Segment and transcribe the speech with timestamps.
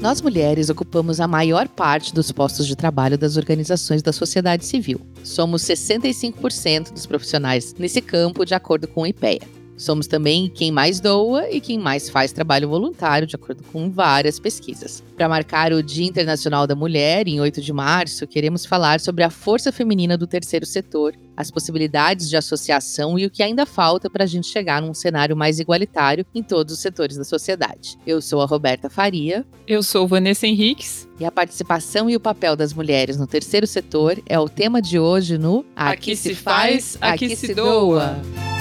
[0.00, 5.00] Nós mulheres ocupamos a maior parte dos postos de trabalho das organizações da sociedade civil.
[5.24, 9.57] Somos 65% dos profissionais nesse campo, de acordo com o IPEA.
[9.78, 14.40] Somos também quem mais doa e quem mais faz trabalho voluntário, de acordo com várias
[14.40, 15.04] pesquisas.
[15.16, 19.30] Para marcar o Dia Internacional da Mulher, em 8 de março, queremos falar sobre a
[19.30, 24.24] força feminina do terceiro setor, as possibilidades de associação e o que ainda falta para
[24.24, 27.96] a gente chegar num cenário mais igualitário em todos os setores da sociedade.
[28.04, 29.46] Eu sou a Roberta Faria.
[29.64, 31.06] Eu sou Vanessa Henriques.
[31.20, 34.98] E a participação e o papel das mulheres no terceiro setor é o tema de
[34.98, 38.20] hoje no Aqui, aqui se faz, aqui, aqui se doa.
[38.24, 38.57] doa.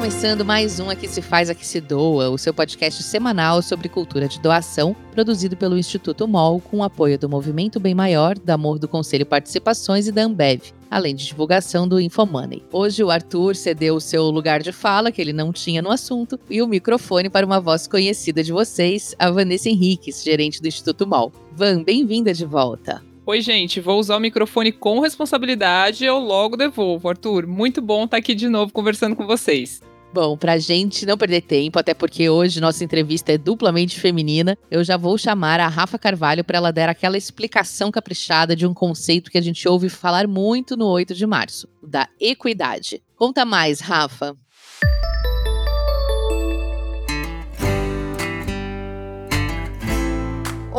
[0.00, 4.26] Começando mais um Aqui Se Faz, Aqui Se Doa, o seu podcast semanal sobre cultura
[4.26, 8.88] de doação, produzido pelo Instituto MOL, com apoio do Movimento Bem Maior, da Amor do
[8.88, 12.64] Conselho Participações e da Ambev, além de divulgação do Infomoney.
[12.72, 16.40] Hoje o Arthur cedeu o seu lugar de fala, que ele não tinha no assunto,
[16.48, 21.06] e o microfone para uma voz conhecida de vocês, a Vanessa Henriques, gerente do Instituto
[21.06, 21.30] MOL.
[21.52, 23.02] Van, bem-vinda de volta.
[23.26, 27.06] Oi, gente, vou usar o microfone com responsabilidade, eu logo devolvo.
[27.06, 29.89] Arthur, muito bom estar aqui de novo conversando com vocês.
[30.12, 34.82] Bom, pra gente não perder tempo, até porque hoje nossa entrevista é duplamente feminina, eu
[34.82, 39.30] já vou chamar a Rafa Carvalho para ela dar aquela explicação caprichada de um conceito
[39.30, 43.00] que a gente ouve falar muito no 8 de março, da equidade.
[43.14, 44.34] Conta mais, Rafa.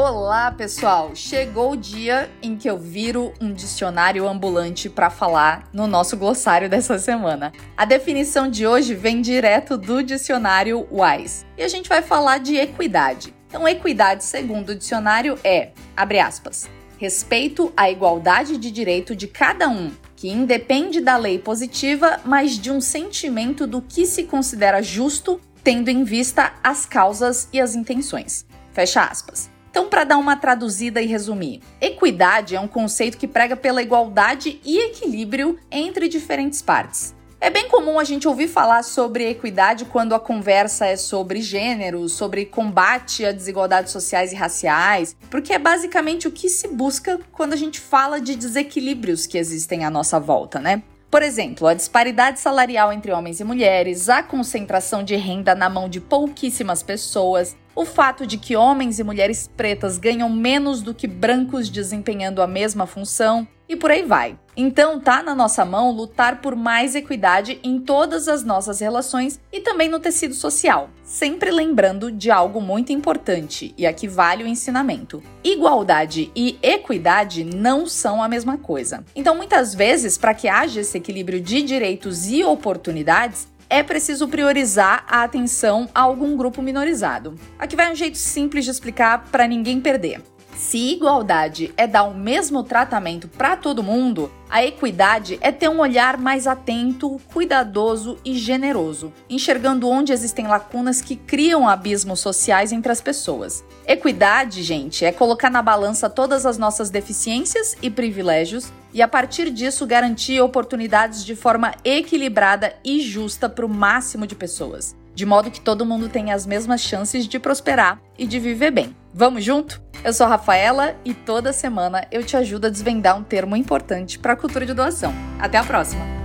[0.04, 1.12] Olá, pessoal!
[1.14, 6.68] Chegou o dia em que eu viro um dicionário ambulante para falar no nosso glossário
[6.68, 7.54] dessa semana.
[7.78, 12.58] A definição de hoje vem direto do dicionário Wise e a gente vai falar de
[12.58, 13.32] equidade.
[13.48, 16.68] Então, equidade, segundo o dicionário, é, abre aspas,
[16.98, 22.72] respeito à igualdade de direito de cada um, que independe da lei positiva, mas de
[22.72, 28.48] um sentimento do que se considera justo, tendo em vista as causas e as intenções.
[28.74, 29.61] Fecha aspas.
[29.72, 34.60] Então, para dar uma traduzida e resumir, equidade é um conceito que prega pela igualdade
[34.66, 37.16] e equilíbrio entre diferentes partes.
[37.40, 42.08] É bem comum a gente ouvir falar sobre equidade quando a conversa é sobre gênero,
[42.08, 47.54] sobre combate a desigualdades sociais e raciais, porque é basicamente o que se busca quando
[47.54, 50.84] a gente fala de desequilíbrios que existem à nossa volta, né?
[51.12, 55.90] Por exemplo, a disparidade salarial entre homens e mulheres, a concentração de renda na mão
[55.90, 61.08] de pouquíssimas pessoas, o fato de que homens e mulheres pretas ganham menos do que
[61.08, 64.38] brancos desempenhando a mesma função e por aí vai.
[64.56, 69.62] Então tá na nossa mão lutar por mais equidade em todas as nossas relações e
[69.62, 75.24] também no tecido social, sempre lembrando de algo muito importante, e aqui vale o ensinamento.
[75.42, 79.06] Igualdade e equidade não são a mesma coisa.
[79.16, 85.06] Então muitas vezes, para que haja esse equilíbrio de direitos e oportunidades, é preciso priorizar
[85.08, 87.36] a atenção a algum grupo minorizado.
[87.58, 90.22] Aqui vai um jeito simples de explicar para ninguém perder.
[90.62, 95.80] Se igualdade é dar o mesmo tratamento para todo mundo, a equidade é ter um
[95.80, 102.92] olhar mais atento, cuidadoso e generoso, enxergando onde existem lacunas que criam abismos sociais entre
[102.92, 103.66] as pessoas.
[103.88, 109.50] Equidade, gente, é colocar na balança todas as nossas deficiências e privilégios e, a partir
[109.50, 115.52] disso, garantir oportunidades de forma equilibrada e justa para o máximo de pessoas de modo
[115.52, 118.96] que todo mundo tenha as mesmas chances de prosperar e de viver bem.
[119.14, 119.82] Vamos junto?
[120.04, 124.34] Eu sou Rafaela e toda semana eu te ajudo a desvendar um termo importante para
[124.34, 125.14] a cultura de doação.
[125.40, 126.22] Até a próxima!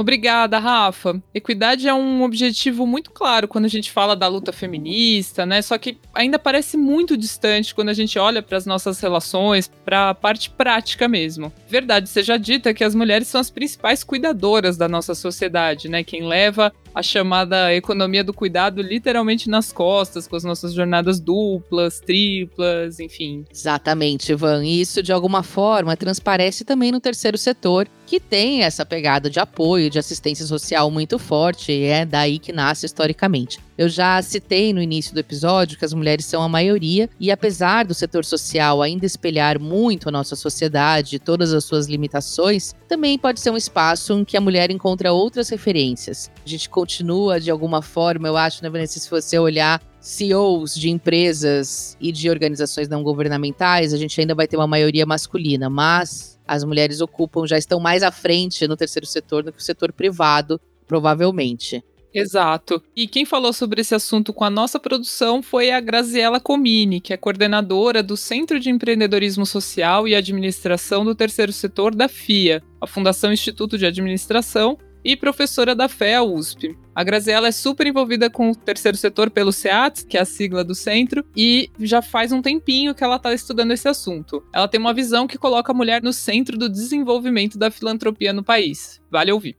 [0.00, 1.22] Obrigada, Rafa.
[1.34, 5.60] Equidade é um objetivo muito claro quando a gente fala da luta feminista, né?
[5.60, 10.08] Só que ainda parece muito distante quando a gente olha para as nossas relações, para
[10.08, 11.52] a parte prática mesmo.
[11.68, 16.02] Verdade seja dita que as mulheres são as principais cuidadoras da nossa sociedade, né?
[16.02, 22.00] Quem leva a chamada economia do cuidado literalmente nas costas, com as nossas jornadas duplas,
[22.00, 23.44] triplas, enfim.
[23.52, 24.64] Exatamente, Ivan.
[24.64, 29.38] E isso, de alguma forma, transparece também no terceiro setor, que tem essa pegada de
[29.38, 33.58] apoio, de assistência social muito forte, e é daí que nasce historicamente.
[33.80, 37.86] Eu já citei no início do episódio que as mulheres são a maioria, e apesar
[37.86, 43.18] do setor social ainda espelhar muito a nossa sociedade e todas as suas limitações, também
[43.18, 46.30] pode ser um espaço em que a mulher encontra outras referências.
[46.44, 50.90] A gente continua, de alguma forma, eu acho, né, Vanessa, se você olhar CEOs de
[50.90, 56.38] empresas e de organizações não governamentais, a gente ainda vai ter uma maioria masculina, mas
[56.46, 59.90] as mulheres ocupam, já estão mais à frente no terceiro setor do que o setor
[59.90, 61.82] privado, provavelmente.
[62.12, 62.82] Exato.
[62.94, 67.12] E quem falou sobre esse assunto com a nossa produção foi a Graziela Comini, que
[67.12, 72.86] é coordenadora do Centro de Empreendedorismo Social e Administração do Terceiro Setor da FIA, a
[72.86, 76.76] Fundação Instituto de Administração, e professora da FEA USP.
[76.94, 80.62] A Graziella é super envolvida com o terceiro setor pelo SEATS, que é a sigla
[80.62, 84.44] do centro, e já faz um tempinho que ela está estudando esse assunto.
[84.52, 88.44] Ela tem uma visão que coloca a mulher no centro do desenvolvimento da filantropia no
[88.44, 89.00] país.
[89.10, 89.56] Vale ouvir.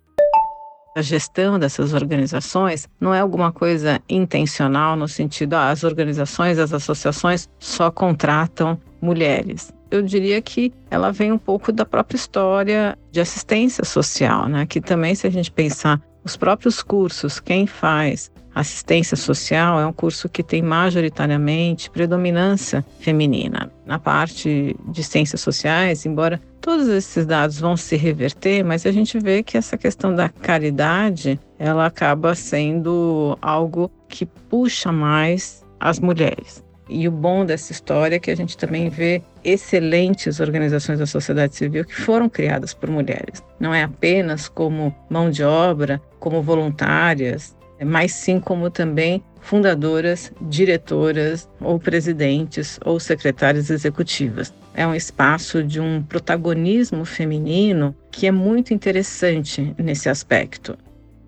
[0.96, 6.74] A gestão dessas organizações não é alguma coisa intencional no sentido, ah, as organizações, as
[6.74, 13.20] associações só contratam mulheres eu diria que ela vem um pouco da própria história de
[13.20, 14.66] assistência social, né?
[14.66, 19.94] Que também, se a gente pensar os próprios cursos, quem faz assistência social é um
[19.94, 23.72] curso que tem majoritariamente predominância feminina.
[23.86, 26.42] Na parte de ciências sociais, embora
[26.72, 31.38] todos esses dados vão se reverter, mas a gente vê que essa questão da caridade,
[31.60, 36.64] ela acaba sendo algo que puxa mais as mulheres.
[36.88, 41.58] E o bom dessa história é que a gente também vê excelentes organizações da sociedade
[41.58, 43.44] civil que foram criadas por mulheres.
[43.60, 47.54] Não é apenas como mão de obra, como voluntárias,
[47.86, 54.54] mas sim como também fundadoras, diretoras ou presidentes ou secretárias executivas.
[54.74, 60.78] É um espaço de um protagonismo feminino que é muito interessante nesse aspecto.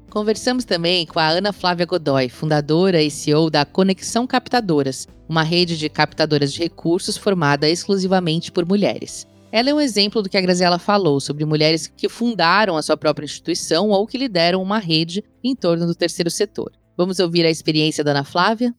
[0.09, 5.75] Conversamos também com a Ana Flávia Godoy, fundadora e CEO da Conexão Captadoras, uma rede
[5.75, 9.27] de captadoras de recursos formada exclusivamente por mulheres.
[9.51, 12.95] Ela é um exemplo do que a Graziela falou sobre mulheres que fundaram a sua
[12.95, 16.71] própria instituição ou que lideram uma rede em torno do terceiro setor.
[16.95, 18.73] Vamos ouvir a experiência da Ana Flávia?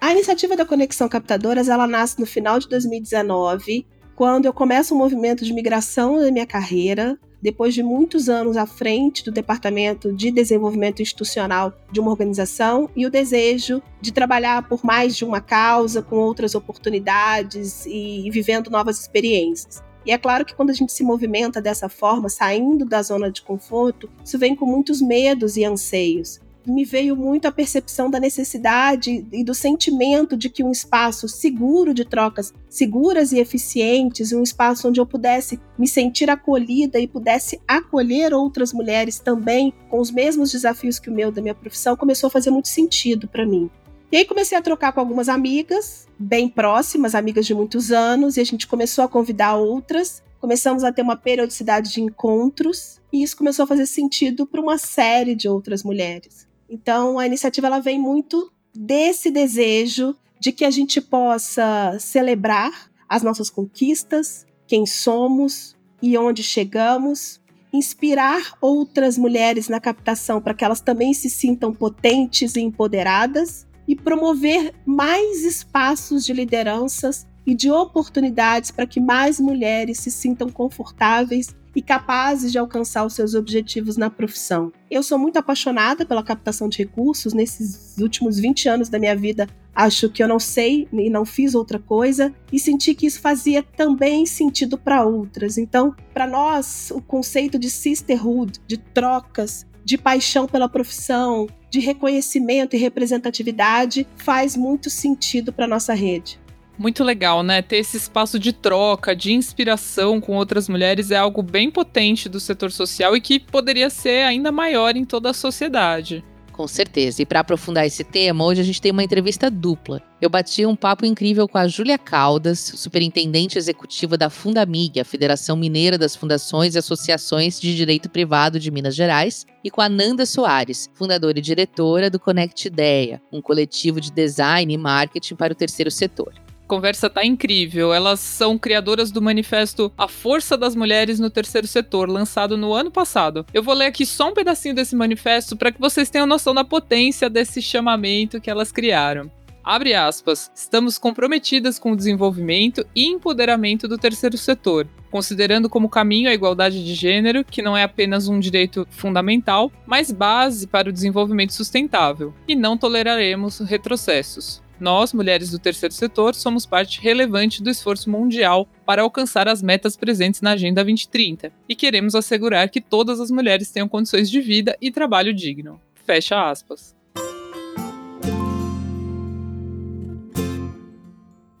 [0.00, 3.84] A iniciativa da Conexão Captadoras ela nasce no final de 2019,
[4.14, 8.66] quando eu começo um movimento de migração da minha carreira depois de muitos anos à
[8.66, 14.84] frente do Departamento de Desenvolvimento Institucional de uma organização e o desejo de trabalhar por
[14.84, 19.82] mais de uma causa, com outras oportunidades e, vivendo novas experiências.
[20.04, 23.42] E é claro que quando a gente se movimenta dessa forma, saindo da zona de
[23.42, 29.26] conforto, isso vem com muitos medos e anseios me veio muito a percepção da necessidade
[29.32, 34.88] e do sentimento de que um espaço seguro de trocas seguras e eficientes, um espaço
[34.88, 40.52] onde eu pudesse me sentir acolhida e pudesse acolher outras mulheres também com os mesmos
[40.52, 43.70] desafios que o meu da minha profissão, começou a fazer muito sentido para mim.
[44.12, 48.40] E aí comecei a trocar com algumas amigas, bem próximas, amigas de muitos anos, e
[48.40, 50.20] a gente começou a convidar outras.
[50.40, 54.78] Começamos a ter uma periodicidade de encontros, e isso começou a fazer sentido para uma
[54.78, 56.49] série de outras mulheres.
[56.70, 63.22] Então, a iniciativa ela vem muito desse desejo de que a gente possa celebrar as
[63.24, 67.40] nossas conquistas, quem somos e onde chegamos,
[67.72, 73.96] inspirar outras mulheres na captação para que elas também se sintam potentes e empoderadas e
[73.96, 81.48] promover mais espaços de lideranças e de oportunidades para que mais mulheres se sintam confortáveis
[81.74, 84.72] e capazes de alcançar os seus objetivos na profissão.
[84.88, 87.34] Eu sou muito apaixonada pela captação de recursos.
[87.34, 91.56] Nesses últimos 20 anos da minha vida, acho que eu não sei e não fiz
[91.56, 95.58] outra coisa e senti que isso fazia também sentido para outras.
[95.58, 102.74] Então, para nós, o conceito de sisterhood, de trocas, de paixão pela profissão, de reconhecimento
[102.74, 106.39] e representatividade faz muito sentido para nossa rede.
[106.80, 107.60] Muito legal, né?
[107.60, 112.40] Ter esse espaço de troca, de inspiração com outras mulheres é algo bem potente do
[112.40, 116.24] setor social e que poderia ser ainda maior em toda a sociedade.
[116.52, 117.20] Com certeza.
[117.20, 120.00] E para aprofundar esse tema, hoje a gente tem uma entrevista dupla.
[120.22, 125.58] Eu bati um papo incrível com a Júlia Caldas, superintendente executiva da Fundamig, a Federação
[125.58, 130.24] Mineira das Fundações e Associações de Direito Privado de Minas Gerais, e com a Nanda
[130.24, 135.56] Soares, fundadora e diretora do Connect Ideia, um coletivo de design e marketing para o
[135.56, 136.32] terceiro setor
[136.70, 137.92] conversa tá incrível.
[137.92, 142.92] Elas são criadoras do manifesto A Força das Mulheres no Terceiro Setor, lançado no ano
[142.92, 143.44] passado.
[143.52, 146.62] Eu vou ler aqui só um pedacinho desse manifesto para que vocês tenham noção da
[146.62, 149.28] potência desse chamamento que elas criaram.
[149.64, 150.48] Abre aspas.
[150.54, 156.84] Estamos comprometidas com o desenvolvimento e empoderamento do terceiro setor, considerando como caminho a igualdade
[156.84, 162.32] de gênero, que não é apenas um direito fundamental, mas base para o desenvolvimento sustentável,
[162.46, 164.62] e não toleraremos retrocessos.
[164.80, 169.94] Nós, mulheres do terceiro setor, somos parte relevante do esforço mundial para alcançar as metas
[169.94, 174.74] presentes na Agenda 2030 e queremos assegurar que todas as mulheres tenham condições de vida
[174.80, 175.78] e trabalho digno.
[176.06, 176.96] Fecha aspas.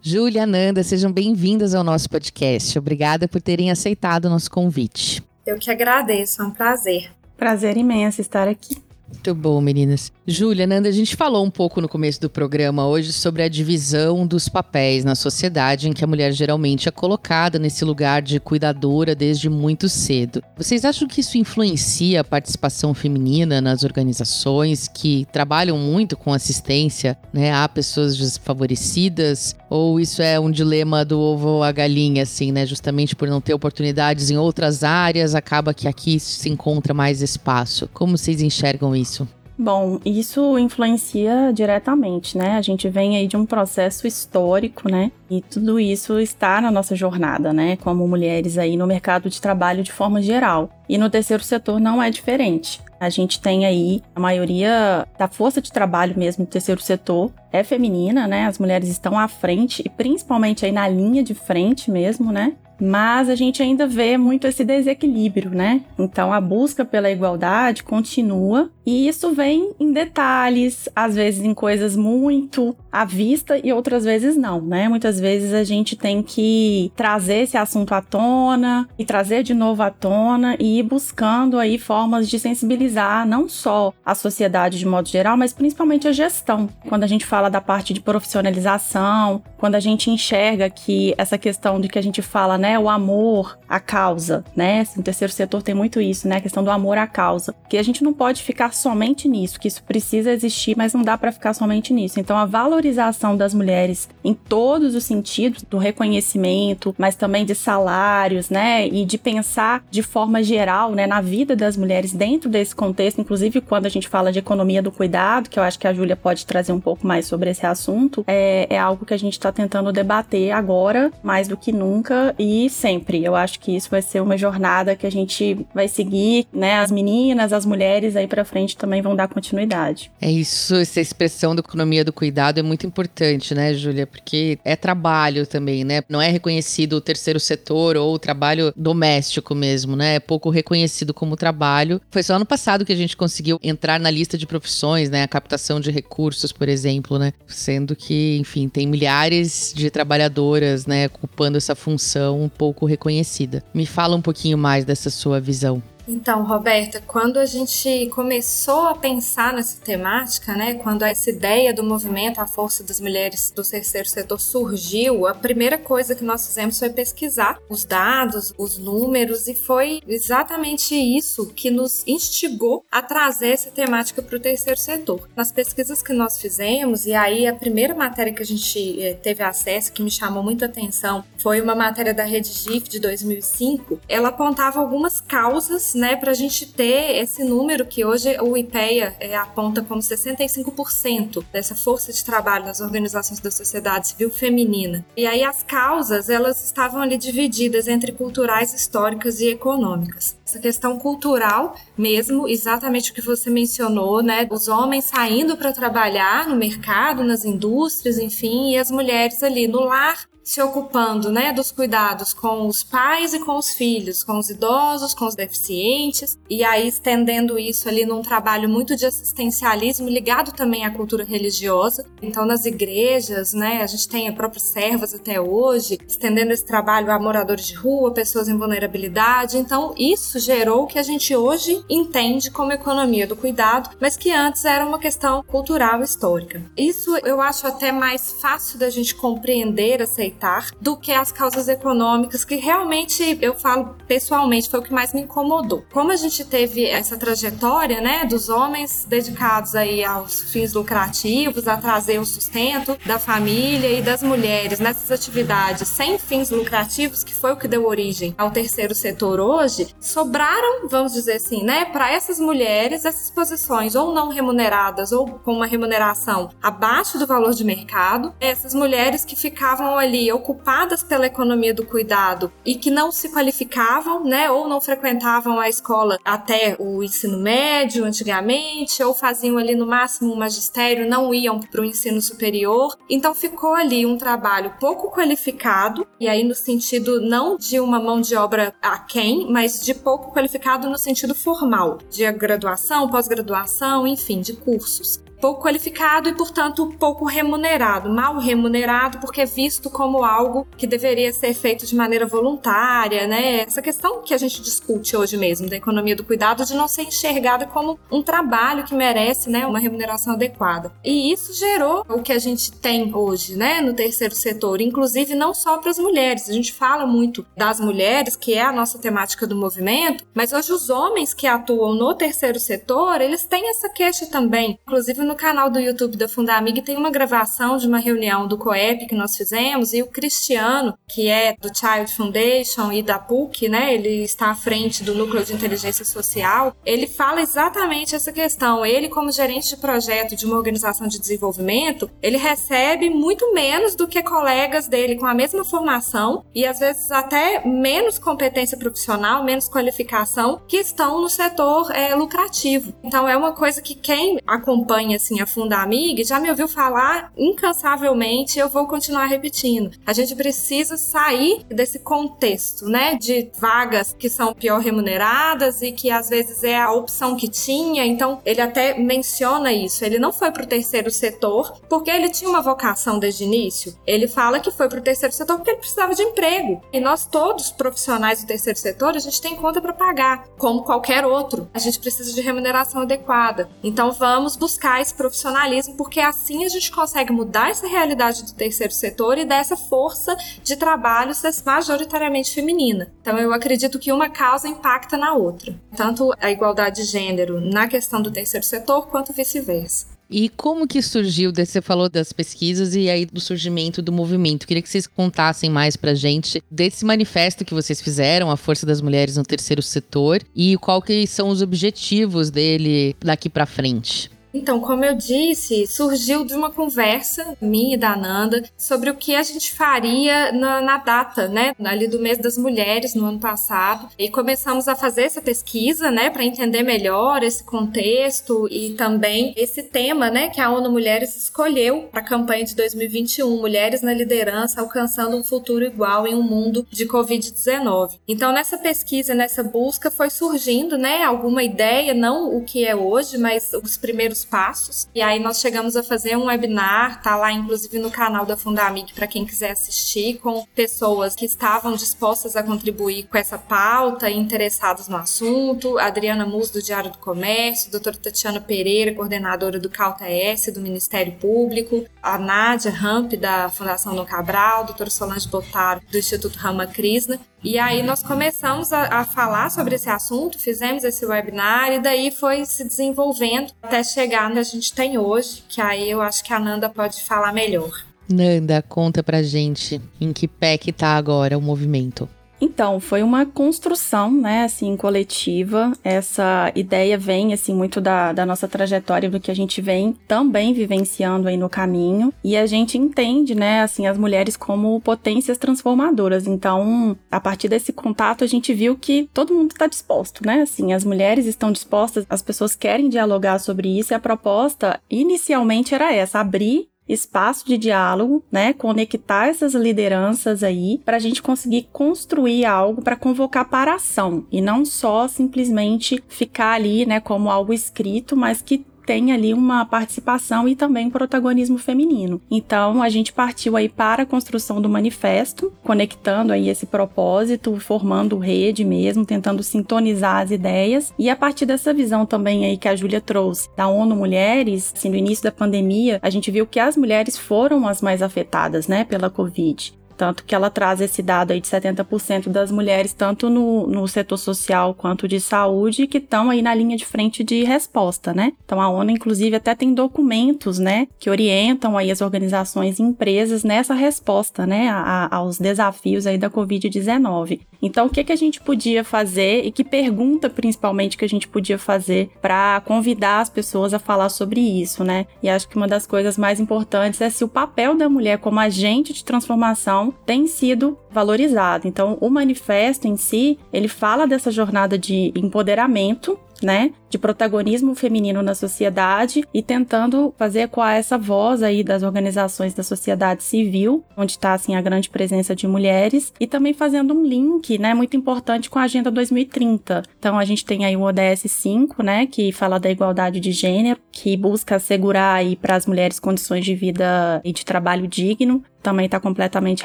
[0.00, 2.78] Júlia, Nanda, sejam bem-vindas ao nosso podcast.
[2.78, 5.22] Obrigada por terem aceitado o nosso convite.
[5.46, 7.12] Eu que agradeço, é um prazer.
[7.36, 8.82] Prazer imenso estar aqui.
[9.12, 10.10] Muito bom, meninas.
[10.30, 14.24] Júlia, Nanda, a gente falou um pouco no começo do programa hoje sobre a divisão
[14.24, 19.12] dos papéis na sociedade em que a mulher geralmente é colocada nesse lugar de cuidadora
[19.12, 20.40] desde muito cedo.
[20.56, 27.18] Vocês acham que isso influencia a participação feminina nas organizações que trabalham muito com assistência
[27.32, 29.56] né, a pessoas desfavorecidas?
[29.68, 32.64] Ou isso é um dilema do ovo a galinha, assim, né?
[32.66, 37.90] Justamente por não ter oportunidades em outras áreas, acaba que aqui se encontra mais espaço.
[37.92, 39.26] Como vocês enxergam isso?
[39.62, 42.56] Bom, isso influencia diretamente, né?
[42.56, 45.12] A gente vem aí de um processo histórico, né?
[45.28, 47.76] E tudo isso está na nossa jornada, né?
[47.76, 50.70] Como mulheres aí no mercado de trabalho de forma geral.
[50.88, 52.80] E no terceiro setor não é diferente.
[52.98, 57.62] A gente tem aí a maioria da força de trabalho mesmo do terceiro setor é
[57.62, 58.46] feminina, né?
[58.46, 62.54] As mulheres estão à frente e principalmente aí na linha de frente mesmo, né?
[62.80, 65.82] mas a gente ainda vê muito esse desequilíbrio, né?
[65.98, 71.94] Então a busca pela igualdade continua e isso vem em detalhes, às vezes em coisas
[71.94, 74.88] muito à vista e outras vezes não, né?
[74.88, 79.80] Muitas vezes a gente tem que trazer esse assunto à tona e trazer de novo
[79.80, 85.08] à tona e ir buscando aí formas de sensibilizar não só a sociedade de modo
[85.08, 86.68] geral, mas principalmente a gestão.
[86.88, 91.80] Quando a gente fala da parte de profissionalização, quando a gente enxerga que essa questão
[91.80, 94.84] de que a gente fala, né, o amor à causa, né?
[94.96, 96.38] No terceiro setor tem muito isso, né?
[96.38, 97.54] A questão do amor à causa.
[97.68, 101.16] Que a gente não pode ficar somente nisso, que isso precisa existir, mas não dá
[101.16, 102.18] para ficar somente nisso.
[102.18, 108.50] Então a valorização das mulheres em todos os sentidos, do reconhecimento, mas também de salários,
[108.50, 108.86] né?
[108.86, 113.60] E de pensar de forma geral, né, na vida das mulheres dentro desse contexto, inclusive
[113.60, 116.46] quando a gente fala de economia do cuidado, que eu acho que a Júlia pode
[116.46, 119.92] trazer um pouco mais sobre esse assunto, é, é algo que a gente está tentando
[119.92, 123.24] debater agora, mais do que nunca e sempre.
[123.24, 126.78] Eu acho que isso vai ser uma jornada que a gente vai seguir, né?
[126.78, 130.10] As meninas, as mulheres aí para frente também vão dar continuidade.
[130.20, 134.06] É isso, essa expressão da economia do cuidado é muito importante, né, Júlia?
[134.06, 136.02] Porque é trabalho também, né?
[136.08, 140.16] Não é reconhecido o terceiro setor ou o trabalho doméstico mesmo, né?
[140.16, 142.00] É pouco reconhecido como trabalho.
[142.10, 145.22] Foi só ano passado que a gente conseguiu entrar na lista de profissões, né?
[145.22, 147.32] A captação de recursos, por exemplo, né?
[147.46, 153.62] Sendo que, enfim, tem milhares milhares de trabalhadoras, né, ocupando essa função um pouco reconhecida.
[153.74, 155.82] Me fala um pouquinho mais dessa sua visão.
[156.12, 161.84] Então, Roberta, quando a gente começou a pensar nessa temática, né, quando essa ideia do
[161.84, 166.80] movimento A Força das Mulheres do Terceiro Setor surgiu, a primeira coisa que nós fizemos
[166.80, 173.52] foi pesquisar os dados, os números, e foi exatamente isso que nos instigou a trazer
[173.52, 175.28] essa temática para o terceiro setor.
[175.36, 179.44] Nas pesquisas que nós fizemos, e aí a primeira matéria que a gente eh, teve
[179.44, 184.30] acesso, que me chamou muita atenção, foi uma matéria da Rede GIF de 2005, ela
[184.30, 189.36] apontava algumas causas né, para a gente ter esse número que hoje o IPEA é,
[189.36, 195.04] aponta como 65% dessa força de trabalho nas organizações da sociedade civil feminina.
[195.16, 200.36] E aí as causas, elas estavam ali divididas entre culturais, históricas e econômicas.
[200.46, 206.48] Essa questão cultural mesmo, exatamente o que você mencionou, né, os homens saindo para trabalhar
[206.48, 211.70] no mercado, nas indústrias, enfim, e as mulheres ali no lar se ocupando né, dos
[211.70, 216.64] cuidados com os pais e com os filhos, com os idosos, com os deficientes, e
[216.64, 222.04] aí estendendo isso ali num trabalho muito de assistencialismo ligado também à cultura religiosa.
[222.20, 227.12] Então, nas igrejas, né, a gente tem a própria servas até hoje, estendendo esse trabalho
[227.12, 229.56] a moradores de rua, pessoas em vulnerabilidade.
[229.56, 234.32] Então, isso gerou o que a gente hoje entende como economia do cuidado, mas que
[234.32, 236.60] antes era uma questão cultural histórica.
[236.76, 240.39] Isso eu acho até mais fácil da gente compreender, aceitar
[240.80, 245.22] do que as causas econômicas, que realmente eu falo pessoalmente foi o que mais me
[245.22, 245.84] incomodou.
[245.92, 251.76] Como a gente teve essa trajetória, né, dos homens dedicados aí aos fins lucrativos, a
[251.76, 257.52] trazer o sustento da família e das mulheres nessas atividades sem fins lucrativos, que foi
[257.52, 262.38] o que deu origem ao terceiro setor hoje, sobraram, vamos dizer assim, né, para essas
[262.38, 268.34] mulheres essas posições ou não remuneradas ou com uma remuneração abaixo do valor de mercado,
[268.40, 274.24] essas mulheres que ficavam ali ocupadas pela economia do cuidado e que não se qualificavam,
[274.24, 279.86] né, ou não frequentavam a escola até o ensino médio antigamente, ou faziam ali no
[279.86, 282.96] máximo um magistério, não iam para o ensino superior.
[283.08, 288.20] Então ficou ali um trabalho pouco qualificado, e aí no sentido não de uma mão
[288.20, 294.40] de obra a quem, mas de pouco qualificado no sentido formal, de graduação, pós-graduação, enfim,
[294.40, 295.22] de cursos.
[295.40, 301.32] Pouco qualificado e, portanto, pouco remunerado, mal remunerado, porque é visto como algo que deveria
[301.32, 303.60] ser feito de maneira voluntária, né?
[303.60, 307.02] Essa questão que a gente discute hoje mesmo da economia do cuidado de não ser
[307.02, 310.92] enxergada como um trabalho que merece, né, uma remuneração adequada.
[311.04, 315.54] E isso gerou o que a gente tem hoje, né, no terceiro setor, inclusive não
[315.54, 316.48] só para as mulheres.
[316.48, 320.72] A gente fala muito das mulheres, que é a nossa temática do movimento, mas hoje
[320.72, 324.78] os homens que atuam no terceiro setor, eles têm essa queixa também.
[324.86, 329.06] Inclusive no canal do YouTube da Fundamig tem uma gravação de uma reunião do COEP
[329.06, 333.94] que nós fizemos e o Cristiano, que é do Child Foundation e da PUC, né,
[333.94, 338.84] ele está à frente do Núcleo de Inteligência Social, ele fala exatamente essa questão.
[338.84, 344.08] Ele, como gerente de projeto de uma organização de desenvolvimento, ele recebe muito menos do
[344.08, 349.68] que colegas dele com a mesma formação e às vezes até menos competência profissional, menos
[349.68, 352.92] qualificação, que estão no setor é, lucrativo.
[353.04, 358.58] Então é uma coisa que quem acompanha assim a Fundamig já me ouviu falar incansavelmente,
[358.58, 359.90] eu vou continuar repetindo.
[360.06, 366.10] A gente precisa sair desse contexto, né, de vagas que são pior remuneradas e que
[366.10, 368.04] às vezes é a opção que tinha.
[368.06, 370.04] Então ele até menciona isso.
[370.04, 373.94] Ele não foi para o terceiro setor porque ele tinha uma vocação desde o início.
[374.06, 376.80] Ele fala que foi para o terceiro setor porque ele precisava de emprego.
[376.92, 381.24] E nós todos profissionais do terceiro setor, a gente tem conta para pagar, como qualquer
[381.24, 381.68] outro.
[381.74, 383.68] A gente precisa de remuneração adequada.
[383.82, 388.92] Então vamos buscar esse profissionalismo, porque assim a gente consegue mudar essa realidade do terceiro
[388.92, 391.32] setor e dessa força de trabalho
[391.64, 393.12] majoritariamente feminina.
[393.20, 395.74] Então eu acredito que uma causa impacta na outra.
[395.96, 400.06] Tanto a igualdade de gênero na questão do terceiro setor, quanto vice-versa.
[400.30, 404.64] E como que surgiu, você falou das pesquisas e aí do surgimento do movimento.
[404.64, 409.00] Queria que vocês contassem mais pra gente desse manifesto que vocês fizeram, a força das
[409.00, 414.30] mulheres no terceiro setor, e que são os objetivos dele daqui para frente.
[414.52, 419.34] Então, como eu disse, surgiu de uma conversa minha e da Nanda sobre o que
[419.34, 424.08] a gente faria na, na, data, né, ali do mês das mulheres no ano passado.
[424.18, 429.82] E começamos a fazer essa pesquisa, né, para entender melhor esse contexto e também esse
[429.82, 434.80] tema, né, que a ONU Mulheres escolheu para a campanha de 2021, Mulheres na Liderança
[434.80, 438.18] alcançando um futuro igual em um mundo de Covid-19.
[438.26, 443.38] Então, nessa pesquisa, nessa busca, foi surgindo, né, alguma ideia, não o que é hoje,
[443.38, 445.08] mas os primeiros primeiros passos.
[445.14, 449.12] E aí nós chegamos a fazer um webinar, tá lá inclusive no canal da Fundamic
[449.14, 454.36] para quem quiser assistir, com pessoas que estavam dispostas a contribuir com essa pauta e
[454.36, 455.98] interessados no assunto.
[455.98, 462.04] Adriana Mus, do Diário do Comércio, doutora Tatiana Pereira, coordenadora do CaltaS, do Ministério Público,
[462.22, 467.40] a Nádia Ramp, da Fundação No Cabral, doutora Solange Botaro, do Instituto Rama Krishna.
[467.62, 472.30] E aí nós começamos a, a, falar sobre esse assunto, fizemos esse webinar e daí
[472.30, 476.54] foi se desenvolvendo até chegar onde a gente tem hoje, que aí eu acho que
[476.54, 477.90] a Nanda pode falar melhor.
[478.26, 482.28] Nanda, conta pra gente em que pé que tá agora o movimento.
[482.60, 485.92] Então, foi uma construção, né, assim, coletiva.
[486.04, 490.74] Essa ideia vem, assim, muito da, da nossa trajetória, do que a gente vem também
[490.74, 492.32] vivenciando aí no caminho.
[492.44, 496.46] E a gente entende, né, assim, as mulheres como potências transformadoras.
[496.46, 500.92] Então, a partir desse contato, a gente viu que todo mundo está disposto, né, assim,
[500.92, 504.12] as mulheres estão dispostas, as pessoas querem dialogar sobre isso.
[504.12, 508.72] E a proposta, inicialmente, era essa, abrir espaço de diálogo, né?
[508.72, 514.60] Conectar essas lideranças aí para a gente conseguir construir algo para convocar para ação e
[514.60, 520.68] não só simplesmente ficar ali, né, como algo escrito, mas que tem ali uma participação
[520.68, 522.40] e também protagonismo feminino.
[522.48, 528.38] Então a gente partiu aí para a construção do manifesto, conectando aí esse propósito, formando
[528.38, 532.94] rede mesmo, tentando sintonizar as ideias e a partir dessa visão também aí que a
[532.94, 536.96] Júlia trouxe da ONU Mulheres, assim, no início da pandemia, a gente viu que as
[536.96, 539.92] mulheres foram as mais afetadas, né, pela Covid.
[540.20, 544.36] Tanto que ela traz esse dado aí de 70% das mulheres, tanto no, no setor
[544.36, 548.52] social quanto de saúde, que estão aí na linha de frente de resposta, né?
[548.62, 553.64] Então a ONU, inclusive, até tem documentos, né, que orientam aí as organizações e empresas
[553.64, 557.60] nessa resposta, né, a, aos desafios aí da Covid-19.
[557.82, 561.48] Então, o que, que a gente podia fazer e que pergunta principalmente que a gente
[561.48, 565.26] podia fazer para convidar as pessoas a falar sobre isso, né?
[565.42, 568.60] E acho que uma das coisas mais importantes é se o papel da mulher como
[568.60, 571.86] agente de transformação tem sido valorizado.
[571.86, 578.40] Então, o manifesto em si, ele fala dessa jornada de empoderamento né, de protagonismo feminino
[578.40, 584.32] na sociedade e tentando fazer com essa voz aí das organizações da sociedade civil, onde
[584.32, 588.70] está assim a grande presença de mulheres e também fazendo um link, né, muito importante
[588.70, 590.02] com a Agenda 2030.
[590.18, 594.00] Então a gente tem aí o ODS 5, né, que fala da igualdade de gênero,
[594.12, 599.06] que busca assegurar aí para as mulheres condições de vida e de trabalho digno, também
[599.06, 599.84] está completamente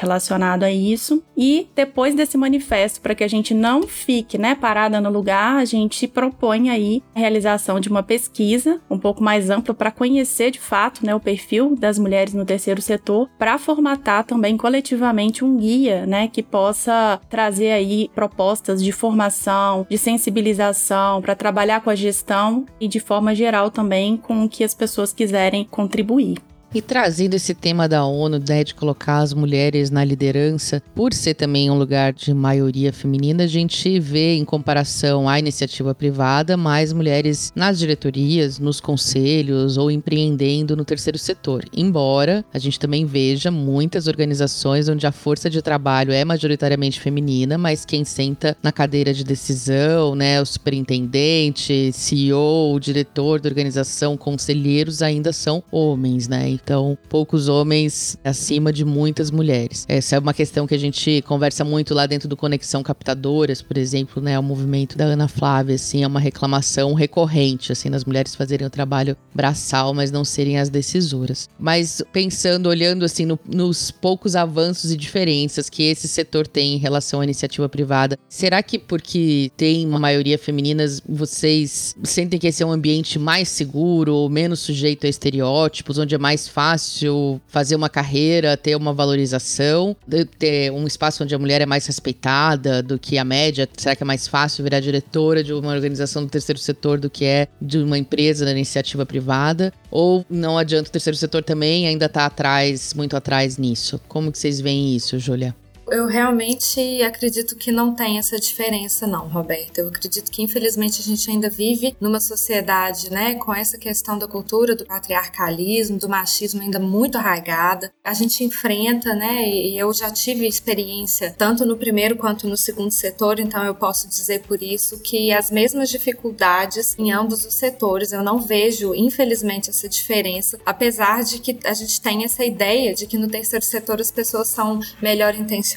[0.00, 1.22] relacionado a isso.
[1.36, 5.64] E depois desse manifesto, para que a gente não fique né, parada no lugar, a
[5.64, 11.04] gente propõe aí realização de uma pesquisa um pouco mais ampla para conhecer de fato
[11.04, 16.28] né, o perfil das mulheres no terceiro setor, para formatar também coletivamente um guia né,
[16.28, 22.86] que possa trazer aí propostas de formação, de sensibilização, para trabalhar com a gestão e
[22.86, 26.36] de forma geral também com o que as pessoas quiserem contribuir.
[26.74, 31.34] E trazendo esse tema da ONU, né, de colocar as mulheres na liderança, por ser
[31.34, 36.92] também um lugar de maioria feminina, a gente vê, em comparação à iniciativa privada, mais
[36.92, 41.64] mulheres nas diretorias, nos conselhos ou empreendendo no terceiro setor.
[41.74, 47.56] Embora a gente também veja muitas organizações onde a força de trabalho é majoritariamente feminina,
[47.56, 55.00] mas quem senta na cadeira de decisão, né, o superintendente, CEO, diretor da organização, conselheiros
[55.00, 56.50] ainda são homens, né?
[56.66, 59.86] Então, poucos homens acima de muitas mulheres.
[59.88, 63.78] Essa é uma questão que a gente conversa muito lá dentro do Conexão Captadoras, por
[63.78, 64.36] exemplo, né?
[64.36, 68.70] O movimento da Ana Flávia, assim, é uma reclamação recorrente, assim, das mulheres fazerem o
[68.70, 71.48] trabalho braçal, mas não serem as decisoras.
[71.56, 76.78] Mas pensando, olhando, assim, no, nos poucos avanços e diferenças que esse setor tem em
[76.78, 82.64] relação à iniciativa privada, será que porque tem uma maioria femininas, vocês sentem que esse
[82.64, 87.76] é um ambiente mais seguro ou menos sujeito a estereótipos, onde é mais fácil fazer
[87.76, 89.96] uma carreira, ter uma valorização,
[90.38, 93.68] ter um espaço onde a mulher é mais respeitada do que a média?
[93.76, 97.24] Será que é mais fácil virar diretora de uma organização do terceiro setor do que
[97.24, 99.72] é de uma empresa da iniciativa privada?
[99.90, 104.00] Ou não adianta o terceiro setor também ainda tá atrás, muito atrás nisso?
[104.08, 105.54] Como que vocês veem isso, Júlia?
[105.88, 109.78] Eu realmente acredito que não tem essa diferença, não, Roberto.
[109.78, 114.26] Eu acredito que, infelizmente, a gente ainda vive numa sociedade, né, com essa questão da
[114.26, 117.92] cultura do patriarcalismo, do machismo ainda muito arraigada.
[118.02, 122.90] A gente enfrenta, né, e eu já tive experiência tanto no primeiro quanto no segundo
[122.90, 128.10] setor, então eu posso dizer por isso que as mesmas dificuldades em ambos os setores.
[128.10, 133.06] Eu não vejo, infelizmente, essa diferença, apesar de que a gente tem essa ideia de
[133.06, 135.75] que no terceiro setor as pessoas são melhor intencionadas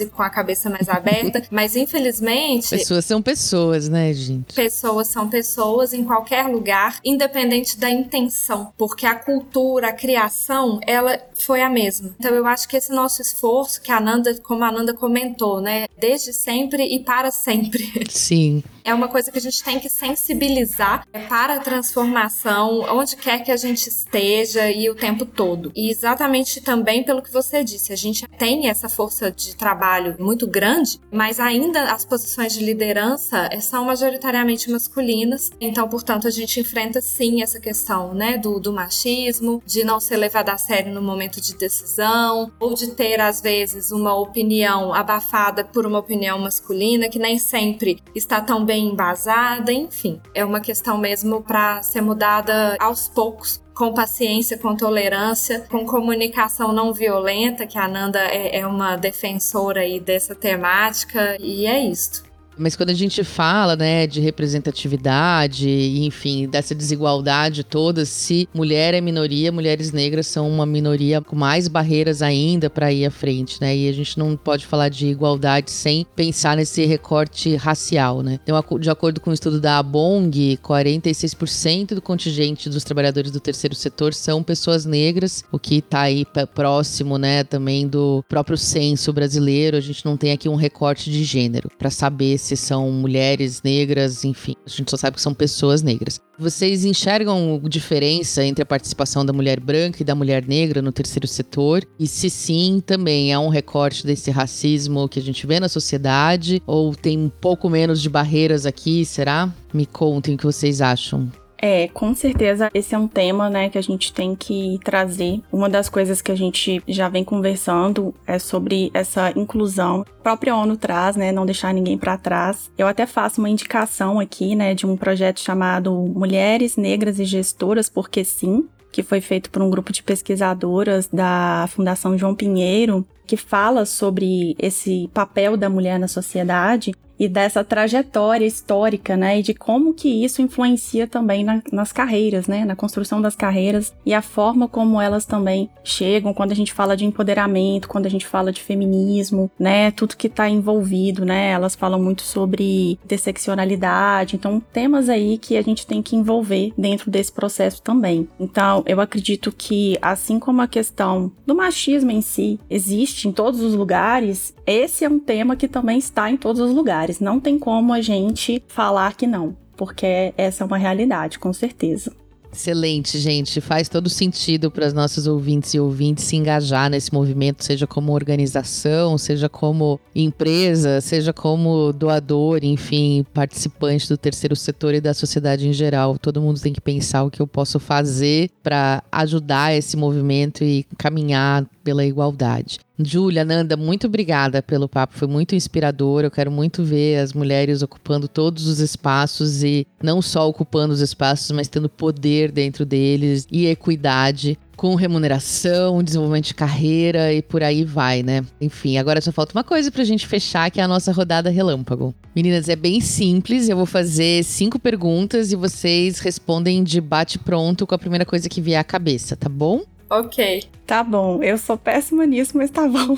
[0.00, 2.70] e com a cabeça mais aberta, mas infelizmente.
[2.70, 4.54] Pessoas são pessoas, né, gente?
[4.54, 11.18] Pessoas são pessoas em qualquer lugar, independente da intenção, porque a cultura, a criação, ela
[11.34, 12.14] foi a mesma.
[12.18, 15.86] Então eu acho que esse nosso esforço, que a Nanda, como a Nanda comentou, né,
[15.98, 17.90] desde sempre e para sempre.
[18.10, 18.62] Sim.
[18.84, 23.52] É uma coisa que a gente tem que sensibilizar para a transformação, onde quer que
[23.52, 25.70] a gente esteja e o tempo todo.
[25.76, 30.46] E exatamente também pelo que você disse, a gente tem essa força de trabalho muito
[30.46, 35.50] grande, mas ainda as posições de liderança eh, são majoritariamente masculinas.
[35.60, 40.16] Então, portanto, a gente enfrenta sim essa questão, né, do, do machismo, de não ser
[40.16, 45.64] levada a sério no momento de decisão, ou de ter às vezes uma opinião abafada
[45.64, 50.20] por uma opinião masculina que nem sempre está tão bem embasada, enfim.
[50.34, 56.70] É uma questão mesmo para ser mudada aos poucos com paciência, com tolerância, com comunicação
[56.70, 62.29] não violenta, que a Nanda é, é uma defensora aí dessa temática, e é isto.
[62.60, 65.66] Mas quando a gente fala, né, de representatividade,
[66.04, 71.68] enfim, dessa desigualdade toda, se mulher é minoria, mulheres negras são uma minoria com mais
[71.68, 73.74] barreiras ainda para ir à frente, né?
[73.74, 78.38] E a gente não pode falar de igualdade sem pensar nesse recorte racial, né?
[78.42, 83.40] Então, de acordo com o um estudo da Abong, 46% do contingente dos trabalhadores do
[83.40, 89.12] terceiro setor são pessoas negras, o que está aí próximo, né, também do próprio censo
[89.14, 89.78] brasileiro.
[89.78, 93.62] A gente não tem aqui um recorte de gênero para saber se se são mulheres
[93.62, 96.20] negras, enfim, a gente só sabe que são pessoas negras.
[96.38, 101.26] Vocês enxergam diferença entre a participação da mulher branca e da mulher negra no terceiro
[101.26, 101.84] setor?
[101.98, 106.62] E se sim, também é um recorte desse racismo que a gente vê na sociedade?
[106.66, 109.52] Ou tem um pouco menos de barreiras aqui, será?
[109.72, 111.30] Me contem o que vocês acham.
[111.62, 115.42] É, com certeza esse é um tema, né, que a gente tem que trazer.
[115.52, 120.04] Uma das coisas que a gente já vem conversando é sobre essa inclusão.
[120.20, 122.70] A própria ONU traz, né, não deixar ninguém para trás.
[122.78, 127.90] Eu até faço uma indicação aqui, né, de um projeto chamado Mulheres Negras e Gestoras,
[127.90, 133.36] porque sim, que foi feito por um grupo de pesquisadoras da Fundação João Pinheiro, que
[133.36, 139.52] fala sobre esse papel da mulher na sociedade e dessa trajetória histórica, né, e de
[139.52, 144.22] como que isso influencia também na, nas carreiras, né, na construção das carreiras e a
[144.22, 148.50] forma como elas também chegam quando a gente fala de empoderamento, quando a gente fala
[148.50, 155.10] de feminismo, né, tudo que está envolvido, né, elas falam muito sobre interseccionalidade, então temas
[155.10, 158.26] aí que a gente tem que envolver dentro desse processo também.
[158.38, 163.60] Então, eu acredito que assim como a questão do machismo em si existe em todos
[163.60, 167.09] os lugares, esse é um tema que também está em todos os lugares.
[167.18, 172.12] Não tem como a gente falar que não, porque essa é uma realidade, com certeza.
[172.52, 173.60] Excelente, gente.
[173.60, 178.12] Faz todo sentido para os nossos ouvintes e ouvintes se engajar nesse movimento, seja como
[178.12, 185.68] organização, seja como empresa, seja como doador, enfim, participante do terceiro setor e da sociedade
[185.68, 186.18] em geral.
[186.18, 190.84] Todo mundo tem que pensar o que eu posso fazer para ajudar esse movimento e
[190.98, 192.78] caminhar pela igualdade.
[192.98, 196.22] Júlia, Nanda, muito obrigada pelo papo, foi muito inspirador.
[196.22, 201.00] Eu quero muito ver as mulheres ocupando todos os espaços e não só ocupando os
[201.00, 207.62] espaços, mas tendo poder dentro deles e equidade com remuneração, desenvolvimento de carreira e por
[207.62, 208.42] aí vai, né?
[208.58, 212.14] Enfim, agora só falta uma coisa pra gente fechar, que é a nossa rodada relâmpago.
[212.34, 217.86] Meninas, é bem simples, eu vou fazer cinco perguntas e vocês respondem de bate pronto
[217.86, 219.82] com a primeira coisa que vier à cabeça, tá bom?
[220.10, 220.64] Ok.
[220.84, 223.16] Tá bom, eu sou péssima nisso, mas tá bom.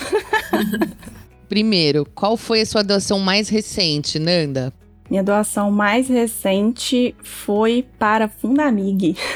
[1.48, 4.72] Primeiro, qual foi a sua doação mais recente, Nanda?
[5.10, 9.16] Minha doação mais recente foi para Fundamig.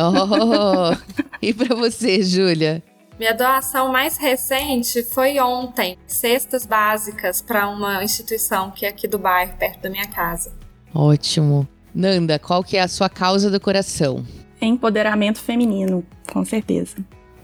[0.00, 0.94] Oh,
[1.42, 2.82] e para você, Júlia?
[3.18, 9.18] Minha doação mais recente foi ontem, cestas básicas para uma instituição que é aqui do
[9.18, 10.54] bairro, perto da minha casa.
[10.94, 11.66] Ótimo.
[11.94, 14.24] Nanda, qual que é a sua causa do coração?
[14.60, 16.96] Empoderamento feminino, com certeza.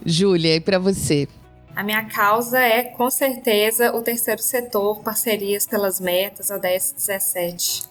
[0.05, 1.29] Júlia, e para você?
[1.75, 7.85] A minha causa é, com certeza, o terceiro setor, parcerias pelas metas, a 1017.